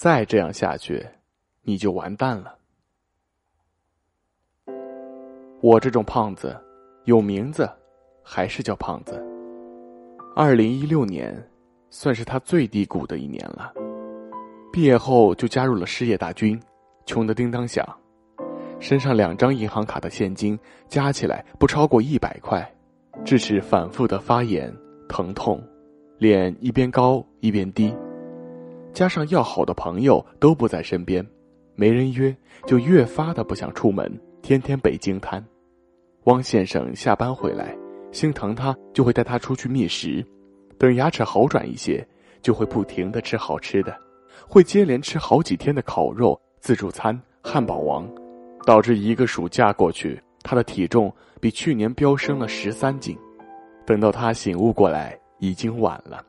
[0.00, 1.06] 再这样下去，
[1.60, 2.56] 你就完蛋了。
[5.60, 6.58] 我这种胖子，
[7.04, 7.68] 有名字，
[8.22, 9.22] 还是叫胖子。
[10.34, 11.46] 二零一六年，
[11.90, 13.74] 算是他最低谷的一年了。
[14.72, 16.58] 毕业后就加入了失业大军，
[17.04, 17.86] 穷得叮当响，
[18.78, 20.58] 身上两张银行卡的现金
[20.88, 22.66] 加起来不超过一百块，
[23.22, 24.74] 致使反复的发炎、
[25.10, 25.62] 疼痛，
[26.16, 27.94] 脸一边高一边低，
[28.92, 31.26] 加上要好的朋友都不在身边，
[31.74, 32.34] 没人约，
[32.66, 34.10] 就越发的不想出门。
[34.42, 35.44] 天天北京瘫，
[36.24, 37.76] 汪先生下班回来，
[38.10, 40.24] 心疼他就会带他出去觅食，
[40.78, 42.06] 等牙齿好转一些，
[42.40, 43.94] 就会不停的吃好吃的，
[44.48, 48.08] 会接连吃好几天的烤肉、自助餐、汉堡王，
[48.64, 53.16] 导致一个暑假过去，他的体重比去年飙升了十三斤。
[53.86, 56.24] 等到他醒悟过来，已经晚了。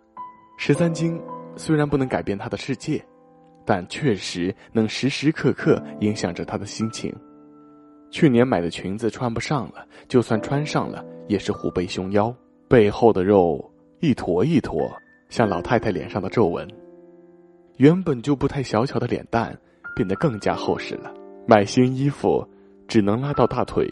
[0.57, 1.20] 十三斤
[1.55, 3.04] 虽然不能改变他的世界，
[3.66, 7.14] 但确实能时时刻刻影响着他的心情。
[8.10, 12.34] 去年买的裙子穿不上了，就算穿上了，也是虎背熊腰，
[12.68, 14.91] 背后的肉一坨一坨，
[15.30, 16.68] 像老太太脸上的皱纹。
[17.77, 19.58] 原本就不太小巧的脸蛋，
[19.96, 21.13] 变得更加厚实了。
[21.48, 22.46] 买新衣服，
[22.88, 23.90] 只能拉到大腿，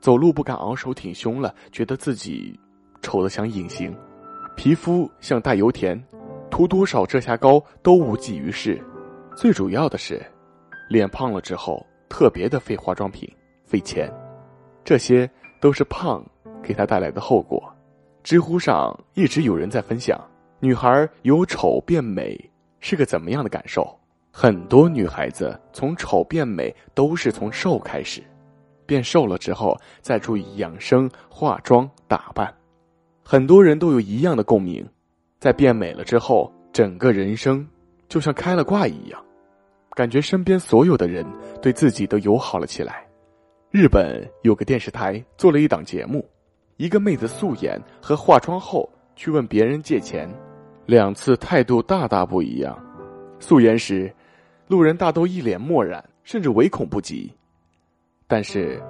[0.00, 2.58] 走路不敢昂首挺胸了，觉得自己
[3.02, 3.94] 丑的想隐形。
[4.54, 6.02] 皮肤像大油田，
[6.50, 8.82] 涂多少遮瑕膏都无济于事。
[9.36, 10.24] 最主要的是，
[10.88, 11.84] 脸胖了之后。
[12.08, 13.28] 特别的费化妆品，
[13.64, 14.08] 费钱，
[14.84, 15.28] 这些
[15.60, 16.24] 都是胖
[16.62, 17.60] 给他带来的后果。
[18.22, 20.16] 知乎上一直有人在分享，
[20.60, 22.38] 女孩由丑变美
[22.78, 23.92] 是个怎么样的感受？
[24.30, 28.22] 很多女孩子从丑变美都是从瘦开始，
[28.86, 32.54] 变瘦了之后再注意养生、化妆、打扮。
[33.24, 34.88] 很多人都有一样的共鸣，
[35.38, 37.66] 在变美了之后，整个人生
[38.08, 39.22] 就像开了挂一样。
[39.94, 41.24] 感觉身边所有的人
[41.62, 43.06] 对自己都友好了起来。
[43.70, 46.26] 日本有个电视台做了一档节目，
[46.76, 50.28] 一个妹子素颜和化妆后去问别人借钱，
[50.84, 52.78] 两次态度大大不一样。
[53.38, 54.12] 素颜时，
[54.68, 57.30] 路人大都一脸漠然，甚至唯恐不及；
[58.26, 58.82] 但是，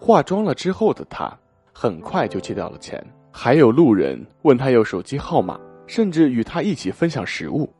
[0.00, 1.36] 化妆了之后的她，
[1.72, 3.04] 很快就借掉了钱。
[3.32, 7.72] 还有路人问她要手机号码，甚至与她一起分享食物。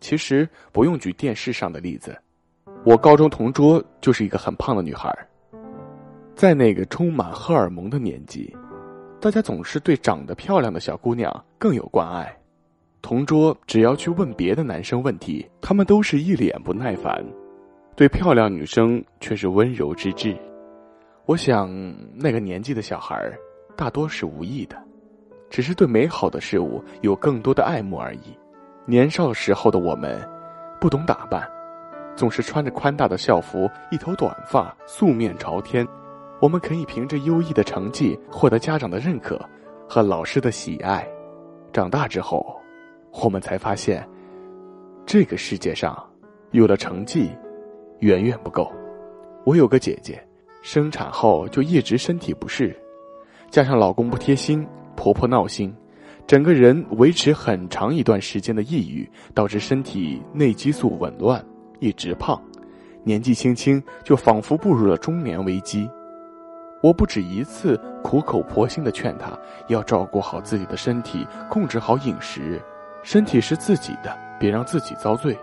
[0.00, 2.16] 其实不用举电视上的例子，
[2.84, 5.12] 我高中同桌就是一个很胖的女孩。
[6.36, 8.56] 在那个充满荷尔蒙的年纪，
[9.20, 12.32] 大家总是对长得漂亮的小姑娘更有关爱。
[13.02, 17.24] 同桌只要去问别的男生问题，他们都是一脸不耐烦，
[17.96, 20.36] 对漂亮女生却是温柔之至。
[21.24, 21.68] 我想
[22.14, 23.20] 那个年纪的小孩
[23.76, 24.80] 大多是无意的，
[25.50, 28.36] 只是对美好的事物有更多的爱慕而已。
[28.86, 30.18] 年少时候的我们，
[30.80, 31.46] 不懂打扮，
[32.16, 35.86] 总是穿着宽大的校服，一头短发，素面朝天。
[36.40, 39.38] 我们可以凭着优异的成绩获得家长的认可
[39.88, 41.06] 和老师的喜爱。
[41.72, 42.56] 长大之后，
[43.22, 44.08] 我们才发现，
[45.04, 45.98] 这个世界上，
[46.52, 47.30] 有了成绩，
[47.98, 48.72] 远远不够。
[49.44, 50.22] 我有个姐姐，
[50.62, 52.74] 生产后就一直身体不适，
[53.50, 54.66] 加上老公不贴心，
[54.98, 55.72] 婆婆闹心。
[56.26, 61.42] 整个人维持很长一段时间的抑郁，导致身体内激素紊乱，
[61.78, 62.42] 一直胖，
[63.04, 65.88] 年纪轻轻就仿佛步入了中年危机。
[66.82, 69.38] 我不止一次苦口婆心的劝她
[69.68, 72.60] 要照顾好自己的身体，控制好饮食，
[73.04, 75.38] 身体是自己的，别让自己遭罪。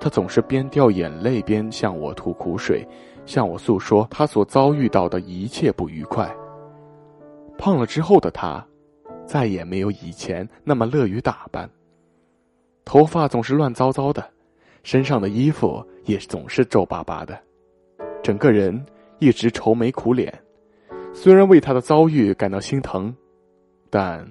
[0.00, 2.84] 她总是边掉眼泪边向我吐苦水，
[3.26, 6.34] 向我诉说她所遭遇到的一切不愉快。
[7.56, 8.66] 胖了之后的她。
[9.26, 11.68] 再也没有以前那么乐于打扮。
[12.84, 14.24] 头发总是乱糟糟的，
[14.82, 17.38] 身上的衣服也总是皱巴巴的，
[18.22, 18.84] 整个人
[19.18, 20.32] 一直愁眉苦脸。
[21.12, 23.14] 虽然为他的遭遇感到心疼，
[23.88, 24.28] 但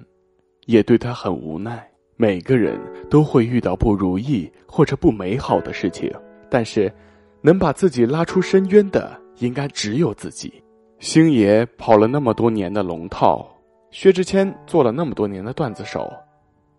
[0.66, 1.88] 也对他很无奈。
[2.16, 2.78] 每个人
[3.10, 6.08] 都会遇到不如意或者不美好的事情，
[6.48, 6.92] 但是
[7.40, 10.62] 能把自己拉出深渊的，应该只有自己。
[11.00, 13.53] 星爷跑了那么多年的龙套。
[13.94, 16.12] 薛之谦做了那么多年的段子手，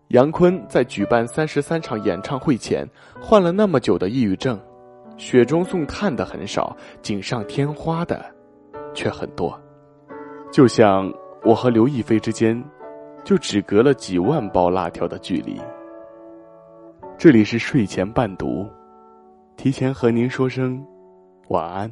[0.08, 2.86] 杨坤在举办三十三场演唱会前
[3.18, 4.60] 患了那么久的抑郁症，
[5.16, 8.22] 雪中送炭的很少，锦上添花的
[8.92, 9.58] 却很多。
[10.52, 11.10] 就像
[11.42, 12.62] 我和刘亦菲之间，
[13.24, 15.58] 就只隔了几万包辣条的距离。
[17.16, 18.68] 这里是睡前伴读，
[19.56, 20.86] 提前和您说声
[21.48, 21.90] 晚安。